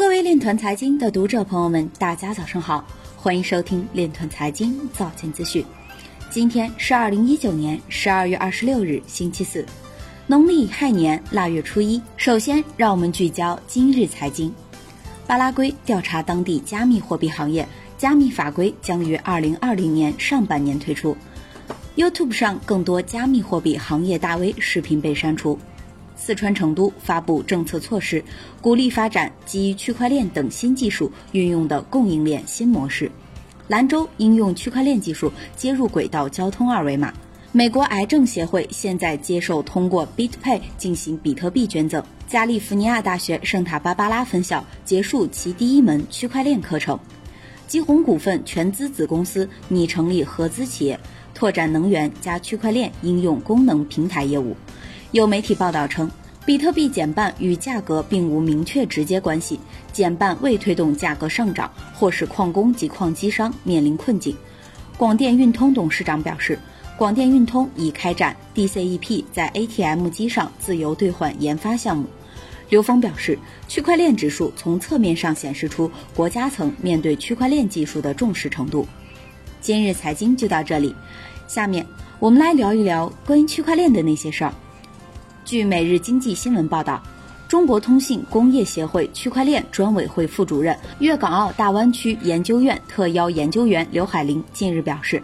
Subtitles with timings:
[0.00, 2.82] 各位链团财经的读者朋友们，大家早上好，
[3.18, 5.62] 欢迎收听链团财经早间资讯。
[6.30, 9.62] 今天是二零一九年十二月二十六日，星期四，
[10.26, 12.00] 农历亥年腊月初一。
[12.16, 14.50] 首先，让我们聚焦今日财经。
[15.26, 21.14] 巴拉圭调查当地加密货币行业，加密法规将于二零二零年上半年推出。
[21.94, 25.58] YouTube 上更多加密货币行业大 V 视频被删除。
[26.20, 28.22] 四川成都发布政策措施，
[28.60, 33.10] 鼓励发展基于区块链等新技术运用的供应链新模式。
[33.68, 37.12] 兰州应用区块链技术接入轨道交通二维码。
[37.52, 42.04] 美国癌症协会现在接受通过 BitPay 进行比特币捐赠。
[42.28, 47.00] 加利福尼亚大学圣塔芭芭拉分校结束其第一门区块链课程。
[47.66, 51.00] 吉鸿股份全资子公司拟成立合资企业，
[51.34, 54.56] 拓展能源加区块链应用功能平台业务。
[55.12, 56.08] 有媒体报道称，
[56.46, 59.58] 比特币减半与价格并无明确直接关系，
[59.92, 64.36] 减半未推动价格上涨，或使矿工及矿机商面临困境。
[64.96, 66.56] 广电运通董事长表示，
[66.96, 72.06] 广电运通已开展 DCEP 在 ATM 机上自由兑换研发项目。
[72.68, 78.86] 刘峰表示，区块链指数从侧面上显示出国家层面对区块链技术的重视程度。
[79.60, 80.94] 今日财经就到这里，
[81.48, 81.84] 下面
[82.20, 84.54] 我们来聊一聊关于区块链的那些事儿。
[85.50, 87.02] 据《每日经济新闻》报道，
[87.48, 95.20] 中国通信工业协会区块链专委会副主任、粤港澳大湾区研究院特邀研究员刘海林近日表示，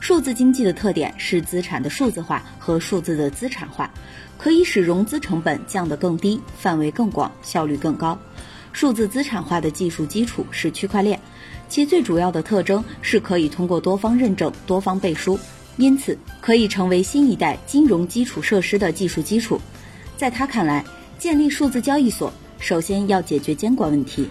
[0.00, 3.88] 数字经济的特点是资产的数字化和数字的资产化，
[4.36, 8.18] 可以使融资成本降得更低、范围更广、效率更高。
[8.72, 11.20] 数字资产化的技术基础是区块链，
[11.68, 15.38] 其最主要的特征是可以通过多方认证、多方背书。
[15.78, 19.60] 因此，可以成为新一代金融基础设施的技术基础。
[20.16, 20.84] 在他看来，
[21.18, 24.28] 建立数字交易所首先要解决监管问题。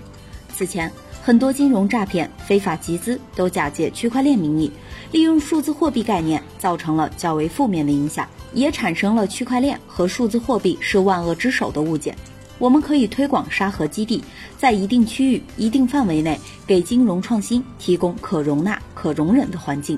[0.54, 0.92] 此前，
[1.24, 4.70] 很多金融诈骗、非法集资都假借区块链名义，
[5.12, 12.14] 利用数字货币概念，造成了较为负面的影响，也产生了区块链和数字货币是万恶之首的误解。
[12.60, 14.22] 我们可以推广沙盒基地，
[14.58, 19.98] 在一定区域、一定范围内，给金融创新提供可容纳、可容忍的环境。